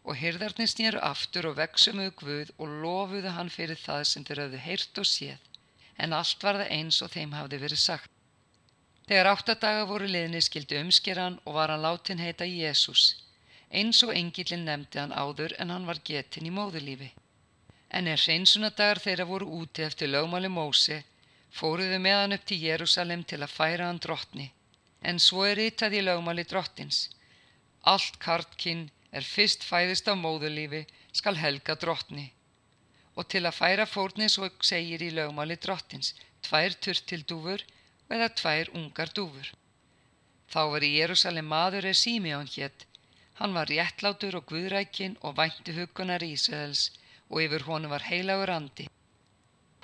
Og 0.09 0.17
hyrðarnir 0.17 0.69
snýru 0.71 0.99
aftur 1.05 1.45
og 1.51 1.59
veksumuðu 1.59 2.13
Guð 2.19 2.51
og 2.57 2.71
lofuðu 2.83 3.33
hann 3.35 3.51
fyrir 3.53 3.77
það 3.77 4.07
sem 4.09 4.23
þeir 4.25 4.39
hafðu 4.43 4.61
heyrt 4.63 5.01
og 5.01 5.05
séð, 5.05 5.43
en 6.01 6.15
allt 6.17 6.45
var 6.45 6.57
það 6.57 6.71
eins 6.77 6.97
og 7.05 7.11
þeim 7.13 7.35
hafði 7.37 7.59
verið 7.63 7.81
sagt. 7.83 8.09
Þegar 9.05 9.29
áttadaga 9.35 9.85
voru 9.89 10.09
liðni 10.09 10.41
skildi 10.41 10.81
umskeran 10.81 11.37
og 11.45 11.59
var 11.59 11.73
hann 11.73 11.85
látin 11.85 12.23
heita 12.23 12.49
Jésús, 12.49 13.05
eins 13.69 14.01
og 14.05 14.15
engilin 14.17 14.65
nefndi 14.65 14.99
hann 15.01 15.13
áður 15.13 15.53
en 15.61 15.75
hann 15.75 15.85
var 15.85 16.01
getin 16.09 16.49
í 16.49 16.55
móðulífi. 16.57 17.13
En 17.93 18.09
er 18.09 18.21
hreinsunadagar 18.21 19.01
þeirra 19.05 19.29
voru 19.29 19.47
úti 19.61 19.85
eftir 19.85 20.09
lögmáli 20.09 20.49
Mósi, 20.49 21.03
fóruðu 21.53 21.97
með 22.01 22.21
hann 22.21 22.37
upp 22.37 22.45
til 22.49 22.63
Jérúsalem 22.65 23.25
til 23.29 23.43
að 23.45 23.55
færa 23.61 23.89
hann 23.89 24.01
drottni, 24.01 24.51
en 25.01 25.21
svo 25.21 25.45
er 25.45 25.61
yttað 25.69 26.01
í 26.01 26.05
lögmáli 26.05 26.45
drottins. 26.49 27.09
Allt 27.85 28.17
kartkinn 28.21 28.89
er 29.11 29.25
fyrst 29.25 29.65
fæðist 29.65 30.09
á 30.11 30.13
móðulífi 30.13 30.83
skal 31.19 31.37
helga 31.39 31.75
drottni. 31.75 32.27
Og 33.17 33.27
til 33.31 33.43
að 33.45 33.57
færa 33.57 33.85
fórnins 33.89 34.37
og 34.39 34.63
segir 34.63 35.01
í 35.03 35.09
lögmáli 35.15 35.57
drottins, 35.59 36.13
tvær 36.45 36.75
turtildúfur 36.83 37.65
eða 38.09 38.29
tvær 38.41 38.71
ungar 38.77 39.11
dúfur. 39.15 39.49
Þá 40.49 40.61
var 40.73 40.85
í 40.85 40.93
Jérúsalem 40.97 41.49
maður 41.49 41.89
er 41.91 41.97
Símión 41.97 42.47
hétt, 42.53 42.85
hann 43.39 43.53
var 43.57 43.69
réttlátur 43.69 44.39
og 44.39 44.47
guðrækin 44.51 45.17
og 45.21 45.35
vænti 45.37 45.75
hugunar 45.77 46.23
Ísraels 46.25 46.89
og 47.29 47.43
yfir 47.43 47.65
honum 47.67 47.93
var 47.93 48.07
heilagur 48.09 48.51
andi. 48.55 48.87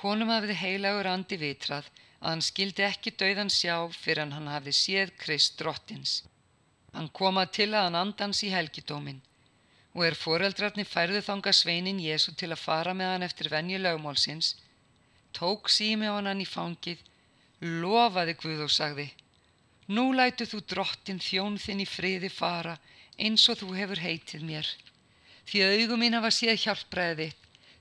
Honum 0.01 0.31
hafði 0.33 0.55
heilagur 0.61 1.09
andi 1.11 1.37
vitrað 1.41 1.89
að 2.21 2.29
hann 2.31 2.45
skildi 2.47 2.85
ekki 2.87 3.13
dauðan 3.19 3.53
sjá 3.53 3.75
fyrir 3.93 4.33
hann 4.33 4.49
hafði 4.49 4.73
séð 4.79 5.13
Krist 5.21 5.59
drottins. 5.61 6.23
Hann 6.95 7.09
komað 7.11 7.51
til 7.57 7.71
að 7.73 7.89
hann 7.89 8.01
andans 8.01 8.41
í 8.47 8.51
helgidómin 8.53 9.21
og 9.95 10.03
er 10.03 10.15
foreldrarnir 10.19 10.87
færðu 10.87 11.21
þanga 11.23 11.51
sveinin 11.55 11.99
Jésu 12.03 12.33
til 12.35 12.49
að 12.51 12.63
fara 12.63 12.93
með 12.93 13.11
hann 13.13 13.25
eftir 13.27 13.49
venju 13.51 13.77
lögmálsins, 13.79 14.55
tók 15.31 15.71
sími 15.71 16.09
á 16.11 16.19
hann 16.19 16.43
í 16.43 16.47
fangið, 16.47 16.99
lofaði 17.83 18.35
Guð 18.41 18.65
og 18.67 18.73
sagði, 18.75 19.07
Nú 19.87 20.11
lætu 20.17 20.47
þú 20.49 20.59
drottin 20.71 21.21
þjón 21.21 21.59
þinn 21.61 21.83
í 21.83 21.85
friði 21.85 22.29
fara 22.33 22.75
eins 23.21 23.43
og 23.51 23.59
þú 23.59 23.75
hefur 23.77 24.01
heitið 24.01 24.45
mér, 24.47 24.69
því 25.45 25.61
að 25.61 25.75
augum 25.79 26.01
mín 26.01 26.17
hafa 26.17 26.31
séð 26.33 26.57
hjálpræði 26.63 27.27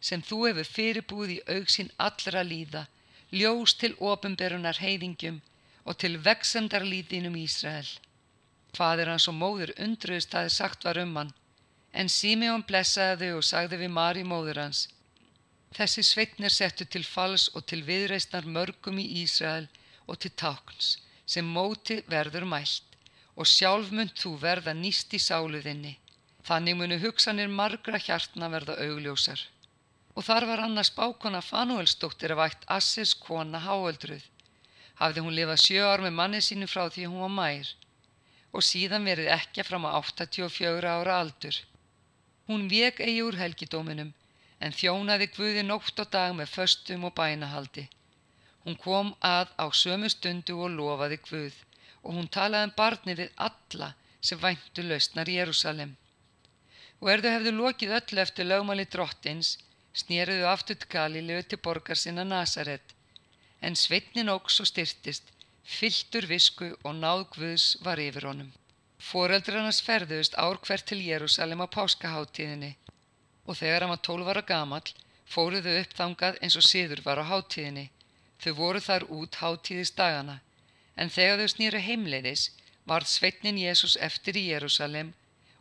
sem 0.05 0.23
þú 0.23 0.41
hefur 0.49 0.71
fyrirbúið 0.77 1.33
í 1.35 1.43
augsinn 1.57 1.91
allra 1.97 2.43
líða, 2.45 2.85
ljós 3.33 3.75
til 3.81 3.95
ofinberunar 3.99 4.83
heiðingjum 4.85 5.41
og 5.85 5.97
til 6.03 6.19
veksemdar 6.21 6.85
líðinum 6.85 7.39
Ísrael. 7.41 7.89
Fadir 8.75 9.07
hans 9.07 9.29
og 9.31 9.37
móður 9.39 9.71
undruðist 9.85 10.35
að 10.35 10.49
þið 10.49 10.55
sagt 10.57 10.85
var 10.87 10.99
um 10.99 11.13
hann, 11.19 11.31
en 11.95 12.09
Simeon 12.11 12.65
blessaði 12.67 13.29
þau 13.31 13.39
og 13.39 13.47
sagði 13.49 13.79
við 13.85 13.93
Mari 13.99 14.25
móður 14.27 14.61
hans. 14.65 14.81
Þessi 15.75 16.03
sveitnir 16.07 16.55
settu 16.55 16.87
til 16.87 17.05
fals 17.07 17.49
og 17.55 17.67
til 17.71 17.83
viðreistnar 17.87 18.47
mörgum 18.57 18.99
í 19.03 19.07
Ísrael 19.23 19.69
og 20.07 20.19
til 20.23 20.33
tákns, 20.43 20.97
sem 21.27 21.47
móti 21.47 22.01
verður 22.11 22.47
mælt, 22.51 22.99
og 23.39 23.47
sjálf 23.51 23.91
mynd 23.95 24.15
þú 24.19 24.35
verða 24.43 24.75
nýst 24.75 25.15
í 25.15 25.23
sáluðinni. 25.23 25.95
Þannig 26.47 26.79
munu 26.79 26.99
hugsanir 27.03 27.49
margra 27.49 27.99
hjartna 27.99 28.51
verða 28.53 28.77
augljósar. 28.87 29.41
Og 30.15 30.27
þar 30.27 30.47
var 30.51 30.63
annars 30.67 30.93
bákona 30.95 31.41
Fanuelsdóttir 31.43 32.35
af 32.35 32.43
ætt 32.49 32.67
Assers 32.71 33.15
kona 33.19 33.63
háöldruð. 33.65 34.23
Hafði 35.01 35.25
hún 35.25 35.35
lifað 35.35 35.63
sjö 35.63 35.87
ár 35.91 36.05
með 36.05 36.15
manni 36.19 36.43
sínu 36.45 36.69
frá 36.71 36.85
því 36.87 37.09
hún 37.09 37.25
var 37.25 37.35
mær 37.39 37.73
og 38.55 38.63
síðan 38.63 39.09
verið 39.11 39.33
ekki 39.35 39.65
fram 39.67 39.87
á 39.89 39.99
84 39.99 40.91
ára 40.97 41.19
aldur. 41.23 41.57
Hún 42.49 42.69
vek 42.71 43.01
eigi 43.03 43.23
úr 43.27 43.39
helgidóminum 43.41 44.13
en 44.65 44.77
þjónaði 44.79 45.29
Guði 45.35 45.65
nótt 45.67 45.99
og 46.05 46.11
dag 46.15 46.35
með 46.39 46.53
föstum 46.55 47.07
og 47.09 47.15
bænahaldi. 47.19 47.89
Hún 48.65 48.79
kom 48.85 49.11
að 49.35 49.51
á 49.59 49.67
sömu 49.83 50.09
stundu 50.13 50.57
og 50.65 50.73
lofaði 50.79 51.19
Guð 51.27 51.59
og 52.05 52.15
hún 52.17 52.31
talaði 52.37 52.71
um 52.71 52.75
barni 52.79 53.19
við 53.19 53.35
alla 53.49 53.91
sem 54.21 54.41
væntu 54.41 54.87
lausnar 54.87 55.29
í 55.29 55.37
Jérúsalem. 55.39 55.97
Og 57.03 57.11
er 57.11 57.25
þau 57.25 57.33
hefðu 57.35 57.53
lokið 57.59 57.97
öllu 57.99 58.23
eftir 58.23 58.49
lögmáli 58.49 58.87
drottins, 58.95 59.57
snýruðu 60.01 60.47
aftur 60.49 60.79
Galilegu 60.95 61.49
til 61.49 61.61
borgar 61.67 62.01
sinna 62.01 62.25
Nazaret, 62.25 62.95
en 63.61 63.77
sveitnin 63.77 64.33
óks 64.33 64.61
og 64.63 64.71
styrtist 64.71 65.34
Fylltur 65.65 66.27
visku 66.29 66.67
og 66.85 66.93
náð 66.95 67.23
Guðs 67.35 67.65
var 67.85 68.01
yfir 68.03 68.27
honum. 68.29 68.51
Fóreldrarnas 69.01 69.79
ferðust 69.87 70.35
ár 70.37 70.59
hvert 70.67 70.85
til 70.91 70.99
Jérúsalem 71.01 71.63
á 71.65 71.69
páskaháttíðinni 71.77 72.75
og 73.49 73.57
þegar 73.57 73.85
hann 73.85 73.93
var 73.95 74.03
tólvara 74.09 74.43
gamal 74.51 74.83
fóruðu 75.35 75.73
uppþangað 75.81 76.37
eins 76.43 76.59
og 76.61 76.67
síður 76.69 77.01
var 77.07 77.23
á 77.25 77.25
háttíðinni. 77.31 77.87
Þau 78.45 78.53
voru 78.61 78.85
þar 78.89 79.09
út 79.09 79.41
háttíðist 79.41 79.97
dagana 79.97 80.37
en 81.01 81.15
þegar 81.17 81.41
þau 81.41 81.55
snýru 81.55 81.83
heimleiðis 81.89 82.45
varð 82.85 83.09
sveitnin 83.15 83.63
Jésús 83.65 83.97
eftir 84.11 84.37
í 84.37 84.47
Jérúsalem 84.51 85.15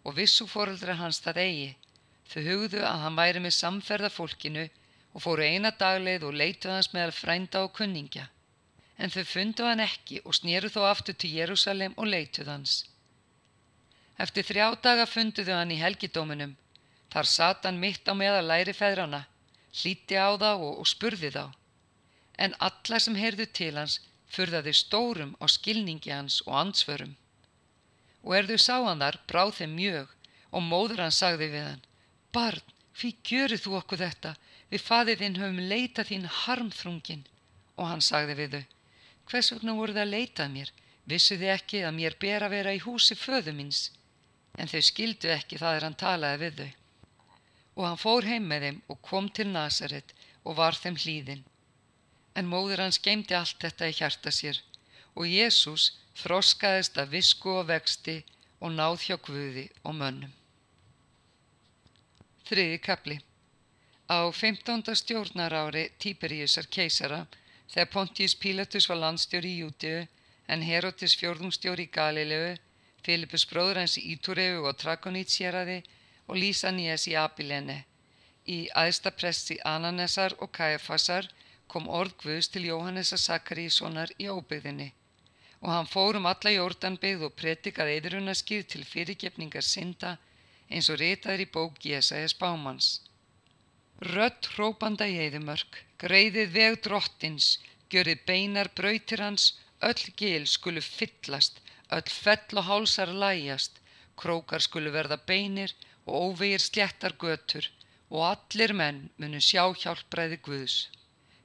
og 0.03 0.19
vissu 0.19 0.49
fóreldrar 0.51 0.99
hans 0.99 1.23
það 1.23 1.43
eigi. 1.47 1.73
Þau 2.27 2.41
hugðu 2.49 2.83
að 2.91 3.01
hann 3.07 3.19
væri 3.23 3.47
með 3.47 3.59
samferða 3.61 4.11
fólkinu 4.11 4.67
og 5.13 5.23
fóru 5.23 5.47
eina 5.47 5.71
dagleið 5.71 6.27
og 6.27 6.39
leituð 6.43 6.75
hans 6.75 6.91
meðal 6.91 7.15
frænda 7.23 7.63
og 7.63 7.75
kunningja 7.79 8.27
en 8.97 9.13
þau 9.13 9.23
fundu 9.25 9.65
hann 9.67 9.83
ekki 9.83 10.21
og 10.23 10.35
snýru 10.37 10.69
þó 10.73 10.83
aftur 10.89 11.15
til 11.17 11.33
Jérúsalem 11.37 11.95
og 11.97 12.09
leituð 12.09 12.51
hans. 12.51 12.75
Eftir 14.21 14.45
þrjá 14.45 14.67
daga 14.85 15.05
funduðu 15.09 15.55
hann 15.57 15.73
í 15.73 15.79
helgidóminum. 15.81 16.55
Þar 17.13 17.29
sat 17.29 17.65
hann 17.65 17.81
mitt 17.81 18.07
á 18.09 18.13
meða 18.17 18.41
læri 18.41 18.73
feðrana, 18.73 19.25
hlíti 19.73 20.17
á 20.17 20.33
þá 20.37 20.51
og, 20.53 20.79
og 20.81 20.87
spurði 20.89 21.33
þá. 21.33 21.45
En 22.37 22.55
alla 22.59 22.99
sem 23.01 23.17
heyrðu 23.17 23.47
til 23.53 23.73
hans 23.77 23.99
furðaði 24.33 24.73
stórum 24.77 25.35
á 25.37 25.45
skilningi 25.49 26.13
hans 26.13 26.41
og 26.45 26.55
ansvörum. 26.61 27.15
Og 28.23 28.37
er 28.37 28.49
þau 28.49 28.59
sá 28.61 28.75
hann 28.81 29.01
þar, 29.03 29.19
bráð 29.29 29.57
þeim 29.59 29.75
mjög 29.77 30.13
og 30.53 30.63
móður 30.63 31.03
hann 31.03 31.13
sagði 31.13 31.49
við 31.53 31.65
hann, 31.67 31.83
Barn, 32.33 32.61
hví 32.97 33.11
gjöru 33.25 33.57
þú 33.61 33.75
okkur 33.81 34.01
þetta? 34.01 34.35
Við 34.71 34.81
faðið 34.81 35.19
þinn 35.21 35.39
höfum 35.41 35.59
leitað 35.69 36.09
þín 36.09 36.29
harmþrungin. 36.39 37.25
Og 37.77 37.89
hann 37.89 38.01
sagði 38.01 38.37
við 38.39 38.55
þau, 38.55 38.63
Hvers 39.29 39.51
vegna 39.53 39.75
voruð 39.77 39.99
að 40.03 40.13
leitað 40.13 40.51
mér? 40.53 40.71
Vissu 41.09 41.37
þið 41.39 41.53
ekki 41.55 41.83
að 41.83 41.95
mér 41.97 42.15
ber 42.19 42.45
að 42.45 42.55
vera 42.55 42.73
í 42.75 42.81
húsi 42.83 43.15
föðu 43.19 43.53
míns? 43.55 43.89
En 44.57 44.69
þau 44.71 44.81
skildu 44.87 45.31
ekki 45.33 45.59
það 45.61 45.77
er 45.77 45.87
hann 45.87 45.99
talaði 46.03 46.41
við 46.43 46.59
þau. 46.59 46.71
Og 47.75 47.87
hann 47.87 48.03
fór 48.03 48.29
heim 48.29 48.45
með 48.51 48.67
þeim 48.67 48.79
og 48.93 49.01
kom 49.09 49.29
til 49.29 49.47
Nasaret 49.49 50.13
og 50.43 50.59
var 50.59 50.77
þeim 50.77 50.99
hlýðin. 51.03 51.43
En 52.37 52.49
móður 52.49 52.83
hans 52.85 53.01
geimdi 53.01 53.35
allt 53.37 53.59
þetta 53.61 53.89
í 53.89 53.97
hjarta 53.97 54.31
sér 54.31 54.61
og 55.13 55.29
Jésús 55.29 55.91
þroskaðist 56.21 56.97
af 57.01 57.11
visku 57.13 57.51
og 57.59 57.67
vexti 57.69 58.21
og 58.63 58.73
náð 58.77 59.05
hjá 59.07 59.17
Guði 59.27 59.67
og 59.83 59.95
mönnum. 59.99 60.33
Þriði 62.47 62.79
kapli 62.85 63.19
Á 64.09 64.19
15. 64.29 64.83
stjórnarári 64.99 65.89
Tíberíusar 65.97 66.67
keisara 66.69 67.23
Þegar 67.73 67.89
Pontius 67.93 68.35
Pilatus 68.37 68.87
var 68.89 69.01
landstjóri 69.01 69.51
í 69.55 69.59
Jútiðu 69.63 70.05
en 70.53 70.65
Herodes 70.69 71.17
fjórðungstjóri 71.19 71.87
í 71.87 71.93
Galilegu, 71.97 72.55
Filipus 73.03 73.45
bróður 73.49 73.81
hans 73.81 73.97
í 73.97 74.05
Ítúregu 74.13 74.63
og 74.69 74.77
Trakonítséraði 74.83 75.79
og 76.27 76.37
Lísanías 76.37 77.07
í 77.11 77.17
Abilene. 77.19 77.79
Í 78.45 78.59
aðstapressi 78.83 79.57
Ananessar 79.75 80.37
og 80.39 80.51
Kajafasar 80.55 81.29
kom 81.67 81.89
orð 81.89 82.17
Guðs 82.25 82.51
til 82.53 82.67
Jóhannesa 82.69 83.17
Sakaríssonar 83.17 84.13
í 84.21 84.29
óbyggðinni 84.29 84.93
og 85.63 85.71
hann 85.71 85.87
fór 85.87 86.19
um 86.19 86.25
alla 86.27 86.51
jórdanbyggð 86.51 87.21
og 87.27 87.35
pretikaði 87.39 87.95
eðrunaskið 87.97 88.63
til 88.73 88.83
fyrirgefningar 88.87 89.63
synda 89.63 90.17
eins 90.67 90.89
og 90.91 90.99
ritaður 90.99 91.43
í 91.45 91.47
bók 91.55 91.77
Jésajas 91.87 92.35
Bámans. 92.35 92.89
Rött 94.01 94.49
hrópanda 94.55 95.05
í 95.07 95.19
eðumörk, 95.27 95.77
greiðið 96.01 96.49
veg 96.57 96.79
drottins, 96.87 97.59
görið 97.93 98.25
beinar 98.25 98.69
brautir 98.75 99.21
hans, 99.21 99.53
öll 99.81 100.03
gil 100.17 100.47
skulu 100.47 100.81
fyllast, 100.81 101.61
öll 101.91 102.09
fell 102.09 102.57
og 102.57 102.65
hálsar 102.69 103.13
lægjast, 103.13 103.79
krókar 104.17 104.61
skulu 104.65 104.91
verða 104.91 105.17
beinir 105.29 105.73
og 106.05 106.33
óvegir 106.33 106.59
sléttar 106.59 107.15
götur 107.21 107.69
og 108.09 108.25
allir 108.31 108.73
menn 108.73 109.09
munu 109.17 109.39
sjá 109.41 109.63
hjálpræði 109.83 110.37
Guðs. 110.47 110.75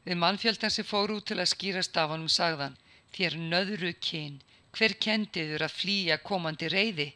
Við 0.05 0.21
mannfjöldan 0.23 0.73
sem 0.73 0.89
fór 0.89 1.13
út 1.15 1.29
til 1.29 1.39
að 1.41 1.53
skýrast 1.53 1.97
af 2.01 2.11
honum 2.13 2.33
sagðan, 2.33 2.77
þér 3.15 3.37
nöðru 3.53 3.93
kyn, 4.09 4.41
hver 4.73 4.95
kendiður 5.05 5.65
að 5.67 5.77
flýja 5.81 6.19
komandi 6.31 6.69
reyði? 6.73 7.09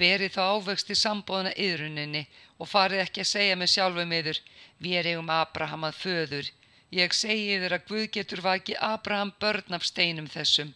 Berið 0.00 0.36
þá 0.36 0.42
ávöxti 0.56 0.96
sambóðuna 0.96 1.52
yðruninni 1.60 2.22
og 2.58 2.70
farið 2.72 3.02
ekki 3.04 3.24
að 3.24 3.30
segja 3.30 3.56
með 3.60 3.72
sjálfum 3.74 4.14
yður, 4.18 4.38
við 4.80 5.08
eigum 5.10 5.32
Abraham 5.34 5.84
að 5.88 5.98
föður. 6.02 6.46
Ég 6.90 7.12
segi 7.14 7.50
yður 7.56 7.76
að 7.76 7.84
Guð 7.90 8.06
getur 8.16 8.40
vaki 8.46 8.76
Abraham 8.92 9.32
börn 9.42 9.76
af 9.76 9.84
steinum 9.86 10.30
þessum. 10.30 10.72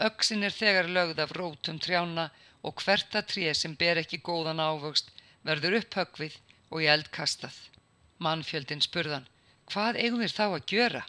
Öksin 0.00 0.46
er 0.46 0.54
þegar 0.56 0.88
lögð 0.88 1.24
af 1.24 1.34
rótum 1.36 1.80
trjána 1.82 2.30
og 2.62 2.80
hverta 2.84 3.22
tré 3.32 3.52
sem 3.54 3.74
ber 3.82 4.00
ekki 4.00 4.20
góðan 4.28 4.62
ávöxt 4.62 5.10
verður 5.48 5.78
upphögvið 5.80 6.36
og 6.70 6.84
í 6.84 6.88
eld 6.94 7.10
kastað. 7.16 7.56
Mannfjöldin 8.20 8.84
spurðan, 8.84 9.26
hvað 9.72 10.00
eigum 10.04 10.22
við 10.22 10.36
þá 10.36 10.46
að 10.46 10.66
gjöra? 10.72 11.02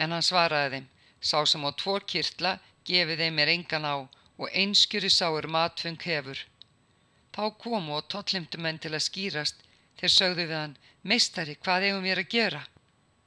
En 0.00 0.12
hann 0.14 0.24
svaraði 0.24 0.70
þeim, 0.74 0.86
sá 1.20 1.38
sem 1.46 1.66
á 1.68 1.70
tvo 1.82 1.98
kirtla 2.12 2.56
gefið 2.88 3.22
þeim 3.24 3.42
er 3.44 3.52
engan 3.54 3.88
á 3.88 3.96
og 4.40 4.48
einskjöri 4.50 5.10
sáur 5.12 5.46
matfung 5.46 6.00
hefur. 6.02 6.38
Þá 7.32 7.44
komu 7.64 7.96
og 7.96 8.08
tollimtu 8.12 8.60
menn 8.60 8.78
til 8.82 8.92
að 8.92 9.06
skýrast. 9.06 9.62
Þeir 10.00 10.12
sögðu 10.16 10.44
við 10.48 10.54
hann, 10.56 10.76
meistari, 11.02 11.54
hvað 11.64 11.86
eigum 11.88 12.06
við 12.06 12.20
að 12.22 12.30
gera? 12.34 12.62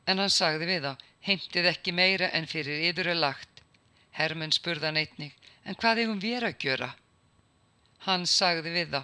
En 0.05 0.21
hann 0.21 0.33
sagði 0.33 0.67
við 0.69 0.85
þá, 0.85 0.93
heimtið 1.27 1.69
ekki 1.71 1.93
meira 2.00 2.29
en 2.38 2.47
fyrir 2.50 2.83
yður 2.89 3.12
er 3.13 3.19
lagt. 3.21 3.63
Hermenn 4.17 4.53
spurðan 4.55 5.00
einnig, 5.01 5.33
en 5.65 5.77
hvað 5.81 6.03
eigum 6.03 6.21
við 6.21 6.45
að 6.50 6.57
gera? 6.65 6.91
Hann 8.05 8.27
sagði 8.29 8.75
við 8.75 8.93
þá, 8.93 9.01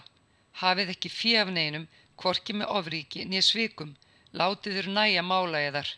hafið 0.61 0.93
ekki 0.93 1.13
fjafneinum, 1.15 1.87
korki 2.15 2.53
með 2.53 2.73
ofríki, 2.77 3.25
nýja 3.25 3.47
svikum, 3.47 3.95
látið 4.37 4.77
þurr 4.77 4.93
næja 4.99 5.25
mála 5.25 5.63
eðar. 5.69 5.89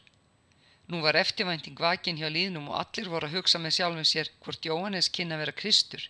Nú 0.88 1.02
var 1.04 1.20
eftirvænting 1.20 1.80
vakin 1.80 2.20
hjá 2.20 2.30
líðnum 2.32 2.70
og 2.72 2.80
allir 2.80 3.12
voru 3.12 3.28
að 3.28 3.38
hugsa 3.40 3.60
með 3.60 3.78
sjálfum 3.78 4.08
sér 4.08 4.32
hvort 4.44 4.66
Jóhannes 4.68 5.12
kynna 5.12 5.40
vera 5.42 5.56
Kristur. 5.56 6.04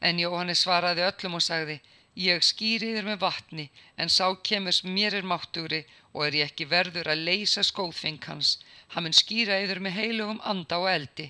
En 0.00 0.20
Jóhannes 0.22 0.62
svaraði 0.64 1.02
öllum 1.06 1.38
og 1.38 1.42
sagði, 1.42 1.80
ég 2.18 2.44
skýri 2.46 2.92
þér 2.94 3.06
með 3.08 3.18
vatni, 3.24 3.66
en 3.96 4.10
sá 4.16 4.26
kemur 4.48 4.78
mér 4.96 5.16
er 5.18 5.26
máttugri 5.32 5.84
og 6.12 6.26
er 6.26 6.36
ég 6.38 6.50
ekki 6.50 6.66
verður 6.70 7.10
að 7.12 7.24
leysa 7.28 7.64
skóðfeng 7.66 8.22
hans. 8.30 8.56
Hann 8.94 9.06
mun 9.06 9.16
skýra 9.20 9.58
yfir 9.64 9.82
með 9.82 9.98
heilugum 9.98 10.40
anda 10.52 10.78
og 10.82 10.90
eldi. 10.92 11.28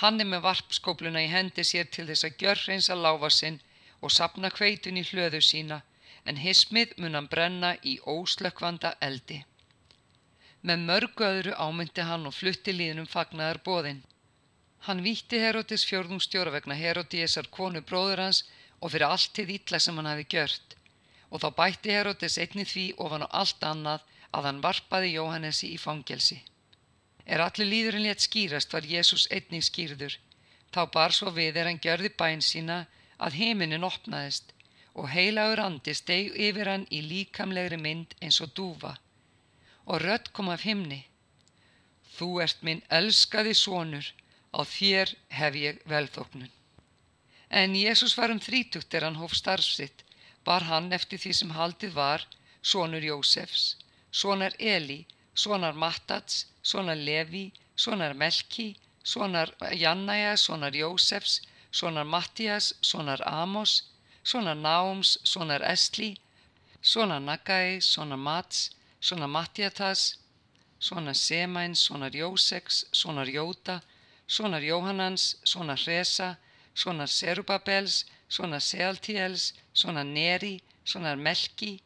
Hann 0.00 0.20
er 0.20 0.28
með 0.30 0.44
varpskópluna 0.46 1.24
í 1.26 1.30
hendi 1.32 1.64
sér 1.64 1.88
til 1.92 2.06
þess 2.08 2.26
að 2.28 2.42
gjör 2.42 2.64
hreins 2.64 2.90
að 2.92 3.04
láfa 3.06 3.30
sinn 3.34 3.60
og 4.00 4.12
sapna 4.14 4.50
hveitun 4.58 5.00
í 5.00 5.04
hlöðu 5.10 5.40
sína, 5.44 5.82
en 6.24 6.42
hismið 6.44 6.92
mun 7.02 7.16
hann 7.18 7.30
brenna 7.32 7.72
í 7.92 7.98
óslökkvanda 8.16 8.94
eldi. 9.08 9.42
Með 10.62 10.84
mörgu 10.90 11.24
öðru 11.24 11.56
ámyndi 11.64 12.04
hann 12.06 12.26
og 12.30 12.36
flutti 12.36 12.74
líðnum 12.74 13.08
fagnaðar 13.10 13.60
bóðinn. 13.66 14.00
Hann 14.86 15.02
vítti 15.04 15.40
Herodes 15.42 15.84
fjörðungstjóra 15.88 16.52
vegna 16.54 16.76
Herodíesar 16.78 17.48
konu 17.58 17.82
bróður 17.90 18.22
hans 18.24 18.44
og 18.80 18.92
fyrir 18.92 19.08
allt 19.08 19.32
til 19.36 19.48
ítla 19.56 19.80
sem 19.82 19.96
hann 19.98 20.10
hafi 20.10 20.26
gjört 20.34 20.76
og 21.30 21.42
þá 21.42 21.48
bætti 21.56 21.92
Herodes 21.92 22.38
einni 22.42 22.64
því 22.68 22.84
ofan 23.04 23.26
á 23.26 23.28
allt 23.40 23.64
annað 23.70 24.04
að 24.38 24.46
hann 24.48 24.62
varpaði 24.64 25.10
Jóhannesi 25.16 25.72
í 25.74 25.80
fangelsi. 25.82 26.38
Er 27.26 27.42
allir 27.44 27.68
líðurinn 27.68 28.06
létt 28.06 28.24
skýrast 28.24 28.72
var 28.72 28.86
Jésús 28.88 29.26
einnig 29.34 29.66
skýrður, 29.66 30.14
þá 30.72 30.80
bar 30.94 31.12
svo 31.16 31.32
við 31.36 31.58
er 31.60 31.68
hann 31.68 31.82
gjörði 31.84 32.12
bæn 32.22 32.44
sína 32.44 32.78
að 33.18 33.36
heiminin 33.40 33.84
opnaðist 33.84 34.54
og 34.94 35.10
heilagur 35.12 35.60
andi 35.64 35.94
steg 35.94 36.32
yfir 36.48 36.70
hann 36.72 36.86
í 36.90 37.02
líkamlegri 37.10 37.78
mynd 37.82 38.16
eins 38.22 38.40
og 38.44 38.54
dúfa 38.56 38.94
og 39.88 40.02
rött 40.04 40.32
kom 40.36 40.48
af 40.52 40.64
himni. 40.68 41.02
Þú 42.16 42.28
ert 42.44 42.64
minn 42.66 42.82
elskaði 42.92 43.54
sonur 43.56 44.08
á 44.52 44.60
þér 44.64 45.14
hef 45.28 45.54
ég 45.54 45.82
velþóknun. 45.90 46.50
En 47.50 47.74
Jésús 47.74 48.14
var 48.18 48.30
um 48.30 48.40
þrítugt 48.40 48.94
er 48.94 49.04
hann 49.06 49.20
hóf 49.20 49.34
starfsitt, 49.36 50.04
var 50.44 50.64
hann 50.68 50.92
eftir 50.92 51.20
því 51.20 51.32
sem 51.36 51.54
haldið 51.56 51.94
var, 51.96 52.24
sonur 52.62 53.04
Jósefs, 53.04 53.76
sonar 54.10 54.54
Eli, 54.58 55.06
sonar 55.34 55.74
Mattats, 55.74 56.46
sonar 56.62 56.96
Levi, 56.96 57.52
sonar 57.76 58.14
Melki, 58.14 58.76
sonar 59.02 59.54
Jannaja, 59.72 60.36
sonar 60.36 60.72
Jósefs, 60.76 61.40
sonar 61.70 62.04
Mattias, 62.04 62.74
sonar 62.80 63.20
Amos, 63.24 63.82
sonar 64.22 64.56
Náums, 64.56 65.18
sonar 65.24 65.62
Esli, 65.62 66.16
sonar 66.82 67.20
Nagai, 67.20 67.80
sonar 67.80 68.18
Mats, 68.18 68.70
sonar 69.00 69.28
Mattiatas, 69.28 70.18
sonar 70.78 71.14
Semæn, 71.14 71.74
sonar 71.74 72.10
Jóseks, 72.10 72.84
sonar 72.92 73.26
Jóta, 73.26 73.80
sonar 73.80 73.97
Jóhannans, 74.28 75.38
sonar 75.42 75.78
Hresa, 75.78 76.38
sonar 76.74 77.08
Serubabels, 77.08 78.04
sonar 78.28 78.60
Sealtiels, 78.60 79.54
sonar 79.72 80.04
Neri, 80.04 80.62
sonar 80.84 81.16
Melki, 81.16 81.80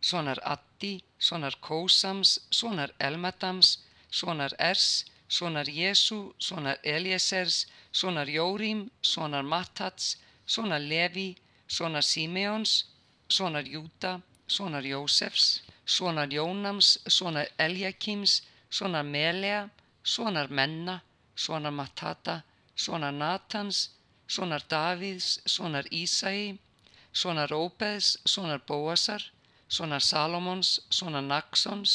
sonar 0.00 0.38
Addi, 0.44 1.02
sonar 1.18 1.56
Kósams, 1.60 2.40
sonar 2.50 2.94
Elmadams, 2.98 3.78
sonar 4.10 4.54
Ers, 4.58 5.06
sonar 5.28 5.66
Jésu, 5.66 6.34
sonar 6.38 6.78
Eliesers, 6.82 7.66
sonar 7.90 8.26
Jórim, 8.28 8.90
sonar 9.00 9.42
Mattats, 9.42 10.16
sonar 10.46 10.80
Levi, 10.80 11.36
sonar 11.66 12.02
Simeons, 12.02 12.84
sonar 13.28 13.64
Júta, 13.64 14.22
sonar 14.46 14.82
Jósefs, 14.84 15.62
sonar 15.84 16.28
Jónams, 16.28 17.00
sonar 17.06 17.48
Eljakims, 17.58 18.42
sonar 18.70 19.04
Melea, 19.04 19.70
sonar 20.02 20.48
Menna, 20.50 21.02
sonar 21.44 21.72
Matata, 21.72 22.42
sonar 22.74 23.12
Natans, 23.12 23.90
sonar 24.26 24.62
Davíðs, 24.68 25.28
sonar 25.46 25.86
Ísæi, 26.02 26.58
sonar 27.12 27.52
Óbeðs, 27.54 28.16
sonar 28.26 28.60
Bóasar, 28.68 29.22
sonar 29.68 30.02
Salomons, 30.02 30.80
sonar 30.90 31.22
Naxons, 31.22 31.92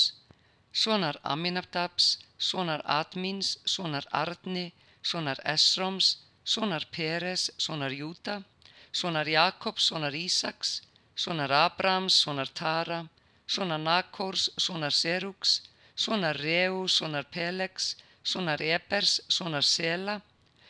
sonar 0.71 1.19
Aminabdabs, 1.23 2.17
sonar 2.38 2.82
Admins, 2.86 3.58
sonar 3.65 4.06
Arni, 4.12 4.71
sonar 5.01 5.38
Esroms, 5.43 6.17
sonar 6.43 6.86
Peres, 6.91 7.51
sonar 7.58 7.91
Júta, 7.91 8.43
sonar 8.91 9.27
Jakobs, 9.27 9.84
sonar 9.84 10.13
Ísaks, 10.13 10.82
sonar 11.15 11.51
Abrams, 11.51 12.13
sonar 12.13 12.47
Tara, 12.47 13.10
sonar 13.45 13.79
Nakors, 13.79 14.49
sonar 14.58 14.91
Serugs, 14.91 15.62
sonar 15.95 16.36
Reu, 16.38 16.88
sonar 16.88 17.25
Pelegs, 17.25 17.95
sonar 18.23 18.62
Ebers, 18.62 19.21
sonar 19.27 19.63
Sela, 19.63 20.21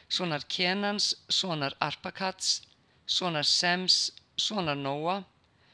sonar 0.09 0.41
Kenans, 0.47 1.15
sonar 1.29 1.73
Arpakats, 1.79 2.61
sonar 3.05 3.43
Sems, 3.45 4.11
sonar 4.35 4.75
Nóa, 4.75 5.23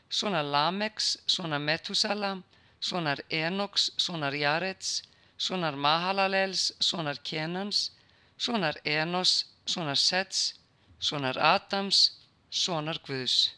sonar 0.09 0.43
Lamex, 0.43 1.17
sonar 1.25 1.59
Metusala, 1.59 2.43
sonar 2.79 3.17
Enoks, 3.29 3.91
sonar 3.97 4.33
Jarets, 4.33 5.03
sonar 5.37 5.75
Mahalalels, 5.75 6.73
sonar 6.79 7.15
Kenans, 7.23 7.91
sonar 8.37 8.75
Enos, 8.85 9.45
sonar 9.65 9.95
Sets, 9.95 10.53
sonar 10.99 11.37
Adams, 11.37 12.11
sonar 12.49 12.99
Guðs. 13.05 13.51